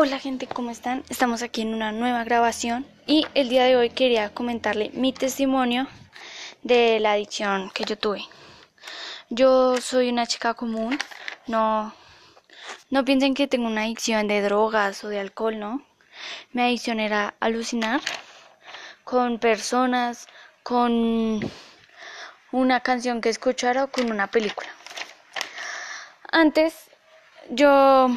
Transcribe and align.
Hola 0.00 0.20
gente, 0.20 0.46
¿cómo 0.46 0.70
están? 0.70 1.02
Estamos 1.08 1.42
aquí 1.42 1.62
en 1.62 1.74
una 1.74 1.90
nueva 1.90 2.22
grabación 2.22 2.86
y 3.04 3.26
el 3.34 3.48
día 3.48 3.64
de 3.64 3.74
hoy 3.74 3.90
quería 3.90 4.32
comentarle 4.32 4.92
mi 4.94 5.12
testimonio 5.12 5.88
de 6.62 7.00
la 7.00 7.14
adicción 7.14 7.68
que 7.74 7.82
yo 7.82 7.98
tuve. 7.98 8.22
Yo 9.28 9.78
soy 9.78 10.08
una 10.10 10.24
chica 10.24 10.54
común, 10.54 10.96
no, 11.48 11.92
no 12.90 13.04
piensen 13.04 13.34
que 13.34 13.48
tengo 13.48 13.66
una 13.66 13.82
adicción 13.82 14.28
de 14.28 14.40
drogas 14.40 15.02
o 15.02 15.08
de 15.08 15.18
alcohol, 15.18 15.58
¿no? 15.58 15.82
Mi 16.52 16.62
adicción 16.62 17.00
era 17.00 17.34
alucinar 17.40 18.00
con 19.02 19.40
personas, 19.40 20.28
con 20.62 21.40
una 22.52 22.80
canción 22.84 23.20
que 23.20 23.30
escuchara 23.30 23.82
o 23.82 23.90
con 23.90 24.12
una 24.12 24.28
película. 24.28 24.68
Antes 26.30 26.87
yo 27.50 28.10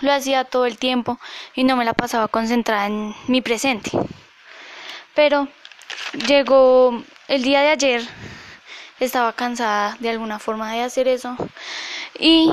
lo 0.00 0.12
hacía 0.12 0.44
todo 0.44 0.66
el 0.66 0.78
tiempo 0.78 1.18
y 1.54 1.64
no 1.64 1.76
me 1.76 1.84
la 1.84 1.94
pasaba 1.94 2.28
concentrada 2.28 2.86
en 2.86 3.14
mi 3.26 3.40
presente. 3.40 3.90
Pero 5.14 5.48
llegó 6.26 7.02
el 7.28 7.42
día 7.42 7.62
de 7.62 7.70
ayer, 7.70 8.02
estaba 9.00 9.32
cansada 9.32 9.96
de 10.00 10.10
alguna 10.10 10.38
forma 10.38 10.72
de 10.72 10.82
hacer 10.82 11.08
eso 11.08 11.36
y 12.18 12.50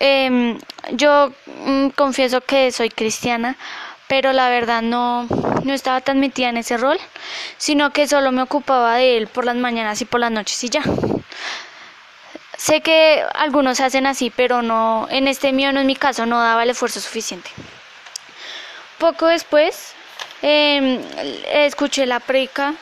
em, 0.00 0.58
yo 0.92 1.32
mm, 1.64 1.88
confieso 1.90 2.40
que 2.40 2.72
soy 2.72 2.90
cristiana, 2.90 3.56
pero 4.08 4.32
la 4.32 4.48
verdad 4.48 4.82
no, 4.82 5.26
no 5.64 5.72
estaba 5.72 6.00
tan 6.00 6.20
metida 6.20 6.48
en 6.48 6.56
ese 6.56 6.76
rol, 6.78 6.98
sino 7.58 7.92
que 7.92 8.08
solo 8.08 8.32
me 8.32 8.42
ocupaba 8.42 8.96
de 8.96 9.18
él 9.18 9.26
por 9.28 9.44
las 9.44 9.56
mañanas 9.56 10.00
y 10.00 10.04
por 10.06 10.20
las 10.20 10.30
noches 10.30 10.62
y 10.64 10.70
ya. 10.70 10.82
Sé 12.58 12.80
que 12.80 13.24
algunos 13.34 13.78
hacen 13.78 14.04
así, 14.04 14.30
pero 14.30 14.62
no, 14.62 15.06
en 15.10 15.28
este 15.28 15.52
mío, 15.52 15.72
no 15.72 15.78
en 15.78 15.86
mi 15.86 15.94
caso, 15.94 16.26
no 16.26 16.42
daba 16.42 16.64
el 16.64 16.70
esfuerzo 16.70 17.00
suficiente. 17.00 17.48
Poco 18.98 19.26
después 19.26 19.94
em, 20.42 21.00
escuché 21.52 22.04
la 22.04 22.18
predica, 22.18 22.74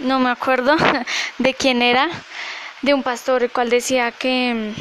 no 0.00 0.18
me 0.18 0.30
acuerdo 0.30 0.76
de 1.38 1.54
quién 1.54 1.80
era, 1.80 2.08
de 2.82 2.92
un 2.92 3.04
pastor 3.04 3.44
el 3.44 3.52
cual 3.52 3.70
decía 3.70 4.10
que, 4.10 4.74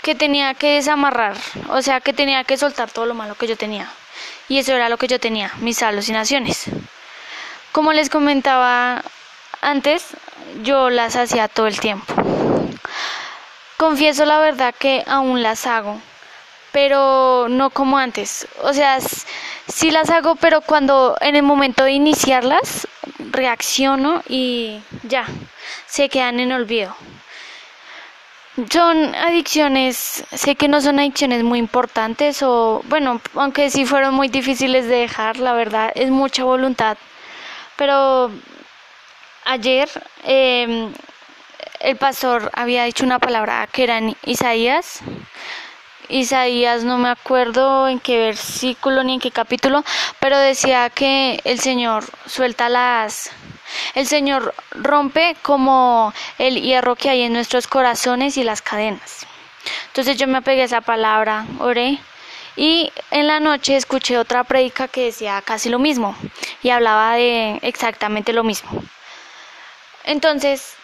que 0.00 0.14
tenía 0.14 0.54
que 0.54 0.76
desamarrar, 0.76 1.36
o 1.68 1.82
sea, 1.82 2.00
que 2.00 2.14
tenía 2.14 2.44
que 2.44 2.56
soltar 2.56 2.90
todo 2.90 3.04
lo 3.04 3.12
malo 3.12 3.34
que 3.34 3.46
yo 3.46 3.58
tenía. 3.58 3.90
Y 4.48 4.58
eso 4.58 4.72
era 4.72 4.88
lo 4.88 4.96
que 4.96 5.06
yo 5.06 5.20
tenía, 5.20 5.52
mis 5.58 5.82
alucinaciones. 5.82 6.64
Como 7.72 7.92
les 7.92 8.08
comentaba 8.08 9.02
antes, 9.60 10.06
yo 10.62 10.88
las 10.88 11.14
hacía 11.14 11.46
todo 11.48 11.66
el 11.66 11.78
tiempo. 11.78 12.35
Confieso 13.76 14.24
la 14.24 14.38
verdad 14.38 14.74
que 14.74 15.04
aún 15.06 15.42
las 15.42 15.66
hago, 15.66 16.00
pero 16.72 17.46
no 17.50 17.68
como 17.70 17.98
antes. 17.98 18.48
O 18.62 18.72
sea, 18.72 18.98
sí 19.00 19.90
las 19.90 20.08
hago, 20.08 20.34
pero 20.36 20.62
cuando 20.62 21.14
en 21.20 21.36
el 21.36 21.42
momento 21.42 21.84
de 21.84 21.92
iniciarlas 21.92 22.88
reacciono 23.18 24.22
y 24.28 24.80
ya, 25.02 25.26
se 25.86 26.08
quedan 26.08 26.40
en 26.40 26.52
olvido. 26.52 26.96
Son 28.70 29.14
adicciones, 29.14 30.24
sé 30.32 30.54
que 30.54 30.68
no 30.68 30.80
son 30.80 30.98
adicciones 30.98 31.42
muy 31.42 31.58
importantes 31.58 32.42
o, 32.42 32.82
bueno, 32.88 33.20
aunque 33.34 33.68
sí 33.68 33.84
fueron 33.84 34.14
muy 34.14 34.28
difíciles 34.28 34.86
de 34.86 34.96
dejar, 34.96 35.36
la 35.36 35.52
verdad, 35.52 35.92
es 35.94 36.10
mucha 36.10 36.44
voluntad. 36.44 36.96
Pero 37.76 38.30
ayer 39.44 39.90
eh, 40.24 40.90
el 41.80 41.96
pastor 41.96 42.50
había 42.54 42.84
dicho 42.84 43.04
una 43.04 43.18
palabra 43.18 43.66
que 43.70 43.84
era 43.84 44.00
Isaías. 44.24 45.00
Isaías 46.08 46.84
no 46.84 46.98
me 46.98 47.08
acuerdo 47.08 47.88
en 47.88 47.98
qué 47.98 48.18
versículo 48.18 49.02
ni 49.02 49.14
en 49.14 49.20
qué 49.20 49.30
capítulo, 49.30 49.84
pero 50.20 50.38
decía 50.38 50.90
que 50.90 51.40
el 51.44 51.58
Señor 51.60 52.04
suelta 52.26 52.68
las 52.68 53.30
el 53.94 54.06
Señor 54.06 54.54
rompe 54.70 55.36
como 55.42 56.12
el 56.38 56.62
hierro 56.62 56.96
que 56.96 57.10
hay 57.10 57.22
en 57.22 57.32
nuestros 57.32 57.66
corazones 57.66 58.36
y 58.36 58.44
las 58.44 58.62
cadenas. 58.62 59.26
Entonces 59.88 60.16
yo 60.16 60.26
me 60.26 60.38
apegué 60.38 60.62
a 60.62 60.66
esa 60.66 60.80
palabra, 60.80 61.46
oré 61.58 61.98
y 62.54 62.92
en 63.10 63.26
la 63.26 63.40
noche 63.40 63.76
escuché 63.76 64.18
otra 64.18 64.44
predica 64.44 64.88
que 64.88 65.06
decía 65.06 65.42
casi 65.44 65.68
lo 65.68 65.78
mismo 65.78 66.16
y 66.62 66.70
hablaba 66.70 67.14
de 67.14 67.58
exactamente 67.62 68.32
lo 68.32 68.44
mismo. 68.44 68.82
Entonces 70.04 70.76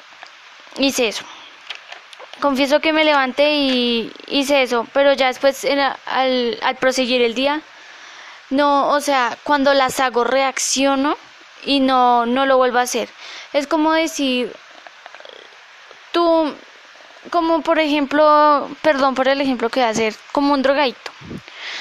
hice 0.78 1.08
eso. 1.08 1.24
Confieso 2.40 2.80
que 2.80 2.92
me 2.92 3.04
levanté 3.04 3.54
y 3.54 4.12
hice 4.26 4.62
eso, 4.62 4.86
pero 4.92 5.12
ya 5.12 5.28
después 5.28 5.64
al, 6.06 6.76
proseguir 6.80 7.22
el 7.22 7.34
día, 7.34 7.62
no, 8.50 8.88
o 8.88 9.00
sea, 9.00 9.36
cuando 9.44 9.74
las 9.74 10.00
hago 10.00 10.24
reacciono 10.24 11.16
y 11.64 11.80
no, 11.80 12.26
no 12.26 12.46
lo 12.46 12.56
vuelvo 12.56 12.78
a 12.78 12.82
hacer. 12.82 13.08
Es 13.52 13.66
como 13.66 13.92
decir, 13.92 14.52
tú, 16.10 16.52
como 17.30 17.62
por 17.62 17.78
ejemplo, 17.78 18.68
perdón 18.82 19.14
por 19.14 19.28
el 19.28 19.40
ejemplo 19.40 19.70
que 19.70 19.80
voy 19.80 19.86
a 19.86 19.90
hacer, 19.90 20.14
como 20.32 20.52
un 20.54 20.62
drogadito. 20.62 21.12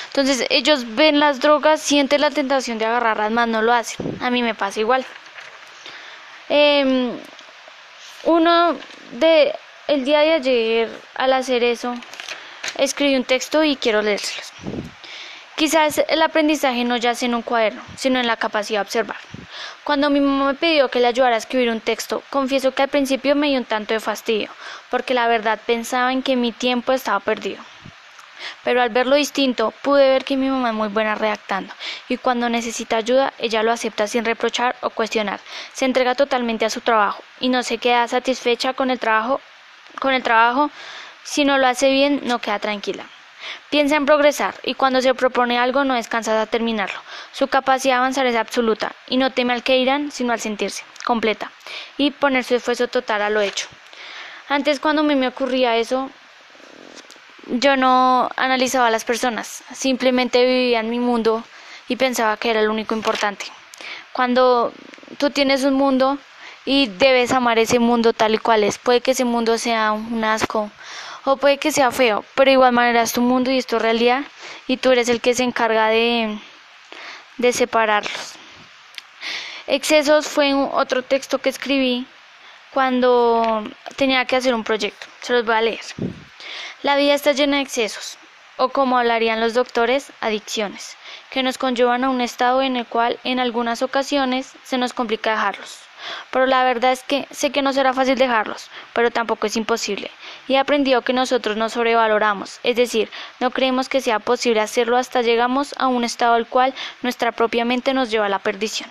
Entonces 0.07 0.45
ellos 0.49 0.95
ven 0.95 1.19
las 1.19 1.39
drogas, 1.39 1.81
sienten 1.81 2.21
la 2.21 2.29
tentación 2.29 2.77
de 2.77 2.85
agarrarlas, 2.85 3.31
más 3.31 3.47
no 3.47 3.61
lo 3.61 3.73
hacen. 3.73 4.17
A 4.21 4.29
mí 4.29 4.43
me 4.43 4.53
pasa 4.53 4.79
igual. 4.79 5.05
Eh, 6.49 7.17
uno 8.23 8.77
de 9.13 9.53
el 9.87 10.05
día 10.05 10.19
de 10.19 10.33
ayer 10.33 10.89
al 11.15 11.33
hacer 11.33 11.63
eso 11.63 11.95
escribí 12.77 13.15
un 13.15 13.23
texto 13.23 13.63
y 13.63 13.75
quiero 13.75 14.01
leérselos. 14.01 14.51
Quizás 15.55 16.01
el 16.07 16.21
aprendizaje 16.21 16.83
no 16.83 16.97
yace 16.97 17.25
en 17.25 17.35
un 17.35 17.41
cuaderno, 17.41 17.81
sino 17.95 18.19
en 18.19 18.27
la 18.27 18.37
capacidad 18.37 18.79
de 18.79 18.85
observar. 18.87 19.17
Cuando 19.83 20.09
mi 20.09 20.19
mamá 20.19 20.47
me 20.47 20.53
pidió 20.55 20.89
que 20.89 20.99
le 20.99 21.07
ayudara 21.07 21.35
a 21.35 21.37
escribir 21.37 21.69
un 21.69 21.81
texto, 21.81 22.23
confieso 22.29 22.71
que 22.71 22.83
al 22.83 22.89
principio 22.89 23.35
me 23.35 23.47
dio 23.47 23.59
un 23.59 23.65
tanto 23.65 23.93
de 23.93 23.99
fastidio, 23.99 24.49
porque 24.89 25.13
la 25.13 25.27
verdad 25.27 25.59
pensaba 25.65 26.13
en 26.13 26.23
que 26.23 26.35
mi 26.35 26.51
tiempo 26.51 26.93
estaba 26.93 27.19
perdido. 27.19 27.61
Pero 28.63 28.81
al 28.81 28.89
verlo 28.89 29.15
distinto, 29.15 29.73
pude 29.81 30.07
ver 30.09 30.23
que 30.23 30.37
mi 30.37 30.49
mamá 30.49 30.69
es 30.69 30.75
muy 30.75 30.87
buena 30.89 31.15
redactando, 31.15 31.73
y 32.09 32.17
cuando 32.17 32.49
necesita 32.49 32.97
ayuda, 32.97 33.33
ella 33.37 33.63
lo 33.63 33.71
acepta 33.71 34.07
sin 34.07 34.25
reprochar 34.25 34.75
o 34.81 34.89
cuestionar. 34.89 35.39
Se 35.73 35.85
entrega 35.85 36.15
totalmente 36.15 36.65
a 36.65 36.69
su 36.69 36.81
trabajo 36.81 37.23
y 37.39 37.49
no 37.49 37.63
se 37.63 37.77
queda 37.77 38.07
satisfecha 38.07 38.73
con 38.73 38.91
el 38.91 38.99
trabajo, 38.99 39.41
con 39.99 40.13
el 40.13 40.23
trabajo, 40.23 40.71
si 41.23 41.45
no 41.45 41.57
lo 41.57 41.67
hace 41.67 41.91
bien, 41.91 42.21
no 42.23 42.39
queda 42.39 42.59
tranquila. 42.59 43.05
Piensa 43.69 43.95
en 43.95 44.05
progresar 44.05 44.55
y 44.63 44.75
cuando 44.75 45.01
se 45.01 45.13
propone 45.13 45.57
algo 45.57 45.83
no 45.83 45.95
descansa 45.95 46.37
de 46.37 46.47
terminarlo. 46.47 46.99
Su 47.31 47.47
capacidad 47.47 47.95
de 47.95 47.97
avanzar 47.99 48.25
es 48.25 48.35
absoluta 48.35 48.93
y 49.07 49.17
no 49.17 49.31
teme 49.31 49.53
al 49.53 49.63
que 49.63 49.77
irán, 49.77 50.11
sino 50.11 50.33
al 50.33 50.39
sentirse 50.39 50.83
completa 51.05 51.51
y 51.97 52.11
poner 52.11 52.43
su 52.43 52.55
esfuerzo 52.55 52.87
total 52.87 53.21
a 53.21 53.29
lo 53.29 53.41
hecho. 53.41 53.67
Antes 54.47 54.79
cuando 54.79 55.01
a 55.01 55.05
mí 55.05 55.15
me 55.15 55.27
ocurría 55.27 55.77
eso, 55.77 56.09
yo 57.47 57.75
no 57.75 58.29
analizaba 58.35 58.87
a 58.87 58.91
las 58.91 59.05
personas, 59.05 59.63
simplemente 59.73 60.45
vivía 60.45 60.79
en 60.79 60.89
mi 60.89 60.99
mundo 60.99 61.43
y 61.87 61.95
pensaba 61.95 62.37
que 62.37 62.51
era 62.51 62.61
lo 62.61 62.71
único 62.71 62.95
importante. 62.95 63.45
Cuando 64.13 64.73
tú 65.17 65.29
tienes 65.29 65.63
un 65.63 65.73
mundo 65.73 66.17
y 66.65 66.87
debes 66.87 67.31
amar 67.31 67.59
ese 67.59 67.79
mundo 67.79 68.13
tal 68.13 68.35
y 68.35 68.37
cual 68.37 68.63
es, 68.63 68.77
puede 68.77 69.01
que 69.01 69.11
ese 69.11 69.25
mundo 69.25 69.57
sea 69.57 69.91
un 69.91 70.23
asco 70.23 70.71
o 71.25 71.37
puede 71.37 71.57
que 71.57 71.71
sea 71.71 71.91
feo, 71.91 72.23
pero 72.35 72.51
igual 72.51 72.71
manera 72.71 73.01
es 73.01 73.13
tu 73.13 73.21
mundo 73.21 73.51
y 73.51 73.57
es 73.57 73.67
tu 73.67 73.79
realidad 73.79 74.23
y 74.67 74.77
tú 74.77 74.91
eres 74.91 75.09
el 75.09 75.21
que 75.21 75.33
se 75.33 75.43
encarga 75.43 75.87
de, 75.87 76.39
de 77.37 77.53
separarlos. 77.53 78.35
Excesos 79.67 80.27
fue 80.27 80.53
otro 80.53 81.03
texto 81.03 81.39
que 81.39 81.49
escribí 81.49 82.05
cuando 82.73 83.63
tenía 83.95 84.25
que 84.25 84.35
hacer 84.35 84.53
un 84.53 84.63
proyecto, 84.63 85.07
se 85.21 85.33
los 85.33 85.45
voy 85.45 85.55
a 85.55 85.61
leer. 85.61 85.81
La 86.83 86.95
vida 86.95 87.13
está 87.13 87.33
llena 87.33 87.57
de 87.57 87.63
excesos, 87.63 88.17
o 88.57 88.69
como 88.69 88.97
hablarían 88.97 89.39
los 89.39 89.53
doctores, 89.53 90.11
adicciones, 90.19 90.97
que 91.29 91.43
nos 91.43 91.59
conllevan 91.59 92.03
a 92.03 92.09
un 92.09 92.21
estado 92.21 92.63
en 92.63 92.75
el 92.75 92.87
cual 92.87 93.19
en 93.23 93.39
algunas 93.39 93.83
ocasiones 93.83 94.53
se 94.63 94.79
nos 94.79 94.91
complica 94.91 95.29
dejarlos. 95.29 95.90
Pero 96.31 96.45
la 96.45 96.63
verdad 96.63 96.91
es 96.91 97.03
que 97.03 97.27
sé 97.31 97.51
que 97.51 97.61
no 97.61 97.73
será 97.73 97.93
fácil 97.93 98.17
dejarlos, 98.17 98.69
pero 98.93 99.11
tampoco 99.11 99.47
es 99.47 99.55
imposible. 99.55 100.11
Y 100.47 100.55
he 100.55 100.57
aprendido 100.57 101.01
que 101.01 101.13
nosotros 101.13 101.57
nos 101.57 101.73
sobrevaloramos, 101.73 102.59
es 102.63 102.75
decir, 102.75 103.09
no 103.39 103.51
creemos 103.51 103.89
que 103.89 104.01
sea 104.01 104.19
posible 104.19 104.61
hacerlo 104.61 104.97
hasta 104.97 105.21
llegamos 105.21 105.75
a 105.77 105.87
un 105.87 106.03
estado 106.03 106.33
al 106.33 106.47
cual 106.47 106.73
nuestra 107.01 107.31
propia 107.31 107.65
mente 107.65 107.93
nos 107.93 108.11
lleva 108.11 108.25
a 108.25 108.29
la 108.29 108.39
perdición. 108.39 108.89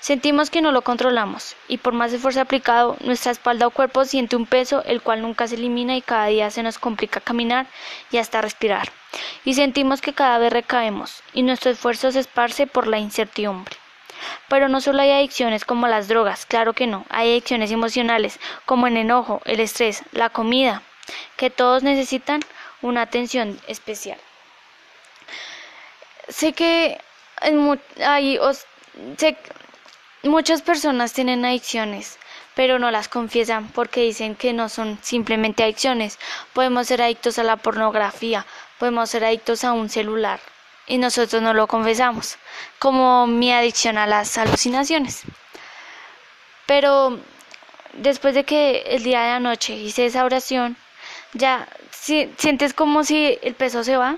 Sentimos 0.00 0.50
que 0.50 0.62
no 0.62 0.72
lo 0.72 0.82
controlamos, 0.82 1.56
y 1.68 1.78
por 1.78 1.92
más 1.92 2.12
esfuerzo 2.12 2.40
aplicado, 2.40 2.96
nuestra 3.00 3.32
espalda 3.32 3.66
o 3.66 3.70
cuerpo 3.70 4.04
siente 4.04 4.36
un 4.36 4.46
peso 4.46 4.82
el 4.84 5.02
cual 5.02 5.22
nunca 5.22 5.46
se 5.46 5.54
elimina 5.54 5.96
y 5.96 6.02
cada 6.02 6.26
día 6.26 6.50
se 6.50 6.62
nos 6.62 6.78
complica 6.78 7.20
caminar 7.20 7.66
y 8.10 8.18
hasta 8.18 8.40
respirar. 8.40 8.90
Y 9.44 9.54
sentimos 9.54 10.00
que 10.00 10.12
cada 10.12 10.38
vez 10.38 10.52
recaemos, 10.52 11.22
y 11.32 11.42
nuestro 11.42 11.70
esfuerzo 11.70 12.10
se 12.12 12.20
esparce 12.20 12.66
por 12.66 12.86
la 12.86 12.98
incertidumbre. 12.98 13.81
Pero 14.48 14.68
no 14.68 14.80
solo 14.80 15.02
hay 15.02 15.10
adicciones 15.10 15.64
como 15.64 15.88
las 15.88 16.08
drogas, 16.08 16.46
claro 16.46 16.72
que 16.72 16.86
no, 16.86 17.04
hay 17.08 17.30
adicciones 17.30 17.70
emocionales 17.70 18.38
como 18.66 18.86
el 18.86 18.96
enojo, 18.96 19.40
el 19.44 19.60
estrés, 19.60 20.02
la 20.12 20.30
comida, 20.30 20.82
que 21.36 21.50
todos 21.50 21.82
necesitan 21.82 22.40
una 22.82 23.02
atención 23.02 23.58
especial. 23.66 24.18
Sé 26.28 26.52
que 26.52 26.98
hay, 28.04 28.38
muchas 30.22 30.62
personas 30.62 31.12
tienen 31.12 31.44
adicciones, 31.44 32.18
pero 32.54 32.78
no 32.78 32.90
las 32.90 33.08
confiesan 33.08 33.68
porque 33.68 34.02
dicen 34.02 34.34
que 34.34 34.52
no 34.52 34.68
son 34.68 34.98
simplemente 35.02 35.64
adicciones. 35.64 36.18
Podemos 36.52 36.86
ser 36.86 37.02
adictos 37.02 37.38
a 37.38 37.44
la 37.44 37.56
pornografía, 37.56 38.46
podemos 38.78 39.10
ser 39.10 39.24
adictos 39.24 39.64
a 39.64 39.72
un 39.72 39.88
celular 39.88 40.40
y 40.92 40.98
nosotros 40.98 41.40
no 41.40 41.54
lo 41.54 41.68
confesamos, 41.68 42.36
como 42.78 43.26
mi 43.26 43.50
adicción 43.50 43.96
a 43.96 44.06
las 44.06 44.36
alucinaciones. 44.36 45.22
Pero 46.66 47.18
después 47.94 48.34
de 48.34 48.44
que 48.44 48.82
el 48.88 49.02
día 49.02 49.22
de 49.22 49.30
anoche 49.30 49.74
hice 49.74 50.04
esa 50.04 50.22
oración, 50.22 50.76
ya 51.32 51.66
sientes 52.36 52.74
como 52.74 53.04
si 53.04 53.38
el 53.40 53.54
peso 53.54 53.84
se 53.84 53.96
va 53.96 54.16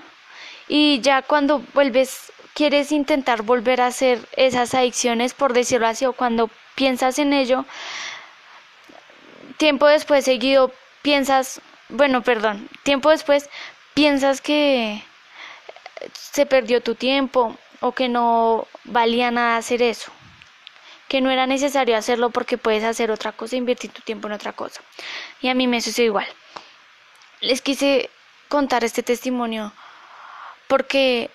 y 0.67 0.99
ya 0.99 1.21
cuando 1.21 1.59
vuelves 1.73 2.33
quieres 2.53 2.91
intentar 2.91 3.43
volver 3.43 3.79
a 3.79 3.87
hacer 3.87 4.19
esas 4.35 4.73
adicciones 4.73 5.33
por 5.33 5.53
decirlo 5.53 5.87
así 5.87 6.05
o 6.05 6.11
cuando 6.11 6.49
piensas 6.75 7.19
en 7.19 7.31
ello 7.31 7.65
tiempo 9.55 9.87
después 9.87 10.25
seguido 10.25 10.73
piensas 11.03 11.61
bueno 11.87 12.21
perdón 12.21 12.67
tiempo 12.83 13.11
después 13.11 13.49
piensas 13.93 14.41
que 14.41 15.01
se 16.13 16.45
perdió 16.45 16.81
tu 16.81 16.95
tiempo 16.95 17.57
o 17.81 17.91
que 17.91 18.09
no 18.09 18.67
valía 18.83 19.31
nada 19.31 19.57
hacer 19.57 19.81
eso 19.81 20.11
que 21.07 21.21
no 21.21 21.29
era 21.29 21.45
necesario 21.45 21.95
hacerlo 21.95 22.31
porque 22.31 22.57
puedes 22.57 22.83
hacer 22.83 23.11
otra 23.11 23.31
cosa 23.31 23.55
invertir 23.55 23.91
tu 23.91 24.01
tiempo 24.01 24.27
en 24.27 24.33
otra 24.33 24.53
cosa 24.53 24.81
y 25.41 25.49
a 25.49 25.53
mí 25.53 25.67
me 25.67 25.81
sucedió 25.81 26.07
igual 26.07 26.27
les 27.41 27.61
quise 27.61 28.09
contar 28.49 28.83
este 28.83 29.03
testimonio 29.03 29.73
porque 30.67 31.29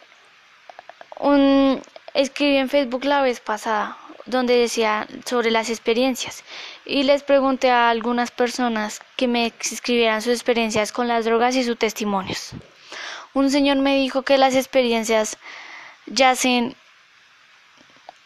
un, 1.19 1.81
escribí 2.15 2.57
en 2.57 2.69
Facebook 2.69 3.05
la 3.05 3.23
vez 3.23 3.41
pasada 3.41 3.97
donde 4.27 4.57
decía 4.57 5.07
sobre 5.25 5.51
las 5.51 5.71
experiencias 5.71 6.45
y 6.85 7.03
les 7.03 7.23
pregunté 7.23 7.71
a 7.71 7.91
algunas 7.91 8.31
personas 8.31 9.01
que 9.17 9.29
me 9.29 9.53
escribieran 9.61 10.23
sus 10.23 10.33
experiencias 10.33 10.93
con 10.93 11.09
las 11.09 11.25
drogas 11.25 11.57
y 11.57 11.65
sus 11.65 11.79
testimonios. 11.79 12.53
Un 13.35 13.51
señor 13.51 13.79
me 13.79 13.97
dijo 13.97 14.23
que 14.23 14.39
las 14.39 14.55
experiencias 14.55 15.39
yacen 16.07 16.77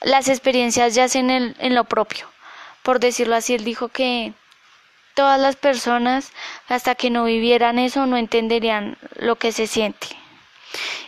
las 0.00 0.28
experiencias 0.28 0.94
yacen 0.94 1.30
en, 1.30 1.56
en 1.58 1.74
lo 1.74 1.84
propio. 1.84 2.28
Por 2.82 3.00
decirlo 3.00 3.36
así, 3.36 3.54
él 3.54 3.64
dijo 3.64 3.88
que 3.88 4.34
todas 5.14 5.40
las 5.40 5.56
personas 5.56 6.32
hasta 6.68 6.94
que 6.94 7.10
no 7.10 7.24
vivieran 7.24 7.78
eso 7.78 8.06
no 8.06 8.16
entenderían 8.16 8.98
lo 9.16 9.36
que 9.36 9.52
se 9.52 9.66
siente. 9.66 10.08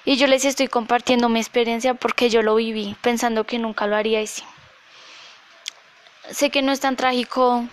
Y 0.04 0.16
yo 0.16 0.26
les 0.26 0.44
estoy 0.44 0.68
compartiendo 0.68 1.28
mi 1.28 1.40
experiencia 1.40 1.94
porque 1.94 2.30
yo 2.30 2.42
lo 2.42 2.54
viví, 2.54 2.96
pensando 3.02 3.44
que 3.44 3.58
nunca 3.58 3.86
lo 3.86 3.96
haría 3.96 4.22
y 4.22 4.26
sí. 4.26 4.44
Sé 6.30 6.50
que 6.50 6.62
no 6.62 6.72
es 6.72 6.80
tan 6.80 6.96
trágico 6.96 7.64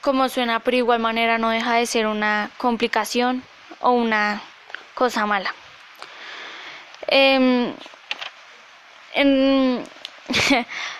como 0.00 0.28
suena, 0.28 0.60
pero 0.60 0.76
igual 0.76 1.00
manera 1.00 1.38
no 1.38 1.50
deja 1.50 1.74
de 1.74 1.86
ser 1.86 2.06
una 2.06 2.50
complicación 2.58 3.42
o 3.80 3.92
una 3.92 4.42
cosa 4.94 5.26
mala. 5.26 5.54
Em, 7.06 7.74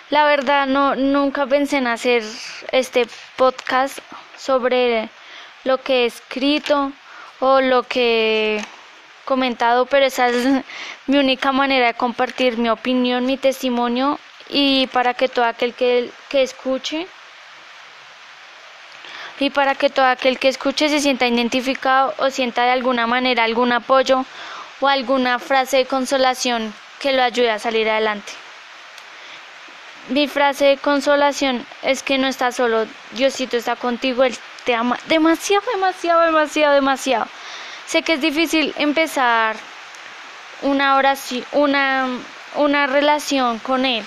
la 0.09 0.25
verdad 0.25 0.67
no 0.67 0.95
nunca 0.95 1.45
pensé 1.47 1.77
en 1.77 1.87
hacer 1.87 2.23
este 2.71 3.07
podcast 3.37 3.99
sobre 4.37 5.09
lo 5.63 5.77
que 5.77 6.03
he 6.03 6.05
escrito 6.05 6.91
o 7.39 7.61
lo 7.61 7.83
que 7.83 8.61
comentado, 9.25 9.85
pero 9.85 10.05
esa 10.05 10.29
es 10.29 10.63
mi 11.07 11.17
única 11.17 11.51
manera 11.51 11.87
de 11.87 11.93
compartir 11.93 12.57
mi 12.57 12.69
opinión, 12.69 13.25
mi 13.25 13.37
testimonio 13.37 14.19
y 14.49 14.87
para 14.87 15.13
que 15.13 15.29
todo 15.29 15.45
aquel 15.45 15.73
que, 15.73 16.11
que 16.29 16.41
escuche 16.43 17.07
y 19.41 19.49
para 19.49 19.73
que 19.73 19.89
todo 19.89 20.05
aquel 20.05 20.37
que 20.37 20.49
escuche 20.49 20.87
se 20.87 20.99
sienta 20.99 21.25
identificado 21.25 22.13
o 22.19 22.29
sienta 22.29 22.63
de 22.63 22.71
alguna 22.71 23.07
manera 23.07 23.43
algún 23.43 23.71
apoyo 23.71 24.23
o 24.79 24.87
alguna 24.87 25.39
frase 25.39 25.77
de 25.77 25.85
consolación 25.85 26.71
que 26.99 27.11
lo 27.11 27.23
ayude 27.23 27.49
a 27.49 27.57
salir 27.57 27.89
adelante. 27.89 28.31
Mi 30.09 30.27
frase 30.27 30.65
de 30.65 30.77
consolación 30.77 31.65
es 31.81 32.03
que 32.03 32.19
no 32.19 32.27
estás 32.27 32.55
solo, 32.55 32.85
Diosito 33.13 33.57
está 33.57 33.75
contigo, 33.75 34.23
Él 34.23 34.37
te 34.63 34.75
ama 34.75 34.99
demasiado, 35.07 35.65
demasiado, 35.73 36.21
demasiado, 36.21 36.75
demasiado. 36.75 37.27
Sé 37.87 38.03
que 38.03 38.13
es 38.13 38.21
difícil 38.21 38.75
empezar 38.77 39.55
una 40.61 40.97
oración, 40.97 41.43
una, 41.51 42.07
una 42.57 42.85
relación 42.85 43.57
con 43.57 43.85
Él, 43.85 44.05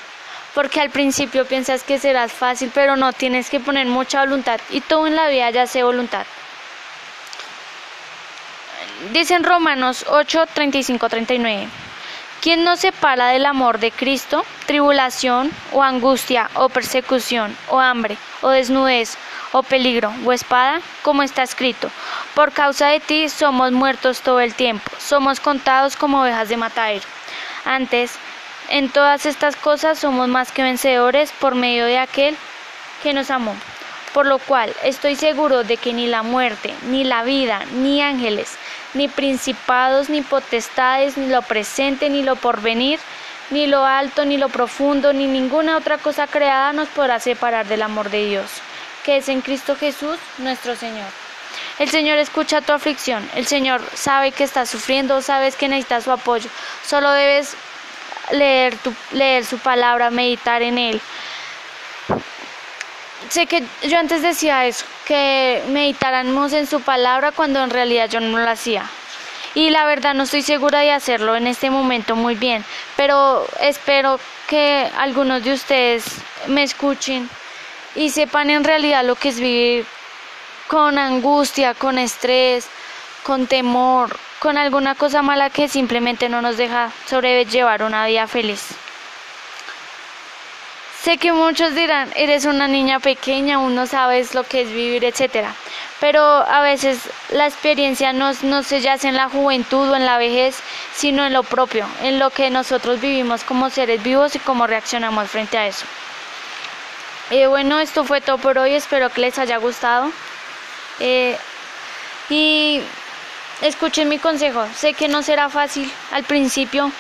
porque 0.55 0.81
al 0.81 0.91
principio 0.91 1.45
piensas 1.47 1.83
que 1.83 1.99
serás 1.99 2.33
fácil, 2.33 2.71
pero 2.73 2.97
no, 2.97 3.13
tienes 3.13 3.51
que 3.51 3.61
poner 3.61 3.87
mucha 3.87 4.21
voluntad 4.21 4.61
y 4.71 4.81
todo 4.81 5.07
en 5.07 5.17
la 5.17 5.29
vida 5.29 5.51
ya 5.51 5.67
sé 5.67 5.83
voluntad. 5.83 6.27
Dicen 9.13 9.45
Romanos 9.45 10.07
8, 10.09 10.47
35, 10.55 11.09
39. 11.09 11.69
¿Quién 12.41 12.63
nos 12.63 12.81
separa 12.81 13.29
del 13.29 13.47
amor 13.47 13.79
de 13.79 13.91
Cristo? 13.91 14.45
Tribulación 14.67 15.51
o 15.73 15.83
angustia 15.83 16.51
o 16.55 16.69
persecución 16.69 17.57
o 17.69 17.81
hambre 17.81 18.17
o 18.43 18.51
desnudez 18.51 19.17
o 19.53 19.63
peligro 19.63 20.13
o 20.25 20.33
espada, 20.33 20.81
como 21.03 21.23
está 21.23 21.43
escrito. 21.43 21.91
Por 22.35 22.53
causa 22.53 22.89
de 22.89 23.01
ti 23.01 23.29
somos 23.29 23.73
muertos 23.73 24.21
todo 24.21 24.41
el 24.41 24.55
tiempo, 24.55 24.91
somos 24.99 25.41
contados 25.41 25.97
como 25.97 26.21
ovejas 26.21 26.49
de 26.49 26.57
matadero. 26.57 27.05
Antes, 27.65 28.19
en 28.69 28.89
todas 28.91 29.27
estas 29.27 29.57
cosas 29.57 29.99
somos 29.99 30.29
más 30.29 30.53
que 30.53 30.63
vencedores 30.63 31.33
por 31.33 31.55
medio 31.55 31.87
de 31.87 31.99
aquel 31.99 32.37
que 33.03 33.13
nos 33.13 33.31
amó. 33.31 33.55
Por 34.13 34.27
lo 34.27 34.39
cual 34.39 34.73
estoy 34.85 35.17
seguro 35.17 35.65
de 35.65 35.77
que 35.77 35.93
ni 35.93 36.07
la 36.07 36.23
muerte, 36.23 36.73
ni 36.87 37.03
la 37.05 37.25
vida, 37.25 37.65
ni 37.75 38.01
ángeles, 38.01 38.57
ni 38.95 39.09
principados, 39.09 40.09
ni 40.09 40.23
potestades, 40.23 41.17
ni 41.17 41.29
lo 41.29 41.43
presente, 41.43 42.09
ni 42.09 42.23
lo 42.23 42.37
porvenir, 42.37 43.01
ni 43.51 43.67
lo 43.67 43.85
alto, 43.85 44.25
ni 44.25 44.37
lo 44.37 44.49
profundo, 44.49 45.13
ni 45.13 45.27
ninguna 45.27 45.77
otra 45.77 45.99
cosa 45.99 46.27
creada 46.27 46.73
nos 46.73 46.89
podrá 46.89 47.19
separar 47.19 47.67
del 47.67 47.83
amor 47.83 48.09
de 48.11 48.27
Dios 48.27 48.63
que 49.05 49.19
es 49.19 49.29
en 49.29 49.43
Cristo 49.43 49.77
Jesús 49.77 50.19
nuestro 50.39 50.75
Señor. 50.75 51.07
El 51.79 51.89
Señor 51.91 52.19
escucha 52.19 52.63
tu 52.63 52.73
aflicción, 52.73 53.29
el 53.37 53.47
Señor 53.47 53.83
sabe 53.95 54.33
que 54.33 54.43
estás 54.43 54.71
sufriendo, 54.71 55.23
sabes 55.23 55.55
que 55.55 55.69
necesitas 55.69 56.05
su 56.05 56.11
apoyo. 56.11 56.49
Solo 56.85 57.13
debes 57.13 57.55
leer, 58.33 58.77
tu, 58.79 58.93
leer 59.13 59.45
su 59.45 59.59
palabra, 59.59 60.11
meditar 60.11 60.63
en 60.63 60.79
él. 60.79 61.01
Sé 63.29 63.47
que 63.47 63.65
yo 63.83 63.99
antes 63.99 64.23
decía 64.23 64.67
eso, 64.67 64.85
que 65.07 65.63
meditáramos 65.69 66.53
en 66.53 66.67
su 66.67 66.81
palabra 66.81 67.33
cuando 67.33 67.63
en 67.63 67.71
realidad 67.71 68.09
yo 68.09 68.21
no 68.21 68.39
lo 68.39 68.49
hacía. 68.49 68.89
Y 69.55 69.71
la 69.71 69.85
verdad 69.87 70.15
no 70.15 70.25
estoy 70.25 70.43
segura 70.43 70.81
de 70.81 70.91
hacerlo 70.91 71.37
en 71.37 71.47
este 71.47 71.71
momento 71.71 72.17
muy 72.17 72.35
bien, 72.35 72.65
pero 72.97 73.47
espero 73.61 74.19
que 74.49 74.91
algunos 74.99 75.45
de 75.45 75.53
ustedes 75.53 76.05
me 76.49 76.65
escuchen 76.65 77.31
y 77.95 78.11
sepan 78.11 78.51
en 78.51 78.65
realidad 78.65 79.05
lo 79.05 79.15
que 79.15 79.29
es 79.29 79.39
vivir 79.39 79.87
con 80.67 80.99
angustia, 80.99 81.75
con 81.75 81.99
estrés, 81.99 82.67
con 83.23 83.47
temor, 83.47 84.17
con 84.45 84.59
alguna 84.59 84.95
cosa 84.95 85.23
mala 85.23 85.49
que 85.49 85.69
simplemente 85.69 86.29
no 86.29 86.43
nos 86.43 86.59
deja 86.59 86.93
sobrellevar 87.07 87.83
una 87.83 88.05
vida 88.07 88.27
feliz. 88.27 88.75
Sé 91.01 91.17
que 91.17 91.33
muchos 91.33 91.75
dirán, 91.75 92.11
eres 92.15 92.45
una 92.45 92.69
niña 92.69 93.01
pequeña, 93.01 93.55
aún 93.55 93.75
no 93.75 93.87
sabes 93.87 94.35
lo 94.35 94.45
que 94.45 94.61
es 94.61 94.69
vivir, 94.69 95.03
etcétera. 95.03 95.55
Pero 95.99 96.21
a 96.21 96.61
veces 96.61 97.09
la 97.31 97.47
experiencia 97.47 98.13
no, 98.13 98.33
no 98.43 98.63
se 98.63 98.83
yace 98.83 99.09
en 99.09 99.17
la 99.17 99.31
juventud 99.31 99.89
o 99.89 99.97
en 99.97 100.05
la 100.05 100.19
vejez, 100.19 100.59
sino 100.95 101.25
en 101.25 101.33
lo 101.33 101.43
propio, 101.43 101.87
en 102.03 102.19
lo 102.19 102.29
que 102.29 102.51
nosotros 102.51 103.01
vivimos 103.01 103.45
como 103.45 103.71
seres 103.71 104.03
vivos 104.03 104.37
y 104.37 104.41
cómo 104.41 104.67
reaccionamos 104.67 105.31
frente 105.31 105.57
a 105.57 105.67
eso. 105.67 105.87
Eh, 107.31 107.47
bueno, 107.47 107.81
esto 107.81 108.05
fue 108.05 108.21
todo 108.21 108.37
por 108.37 108.59
hoy, 108.59 108.75
espero 108.75 109.09
que 109.09 109.23
les 109.23 109.39
haya 109.39 109.57
gustado. 109.57 110.13
Eh, 111.01 111.39
y 112.29 112.83
escuchen 113.63 114.09
mi 114.09 114.19
consejo, 114.19 114.67
sé 114.77 114.95
que 114.95 115.09
no 115.09 115.23
será 115.23 115.49
fácil 115.49 115.91
al 116.13 116.25
principio, 116.25 116.91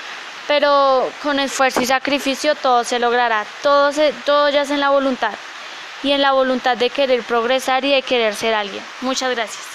pero 0.47 1.11
con 1.23 1.41
esfuerzo 1.41 1.81
y 1.81 1.87
sacrificio 1.87 2.55
todo 2.55 2.85
se 2.85 2.99
logrará, 2.99 3.45
todo, 3.63 3.93
se, 3.93 4.13
todo 4.25 4.49
ya 4.51 4.63
es 4.63 4.71
en 4.71 4.81
la 4.81 4.91
voluntad 4.91 5.35
y 6.03 6.13
en 6.13 6.21
la 6.21 6.33
voluntad 6.33 6.77
de 6.77 6.91
querer 6.91 7.23
progresar 7.23 7.85
y 7.85 7.93
de 7.93 8.03
querer 8.03 8.35
ser 8.35 8.55
alguien. 8.55 8.83
Muchas 9.01 9.31
gracias. 9.31 9.74